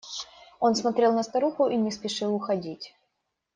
[0.59, 2.95] Он смотрел на старуху и не спешил уходить.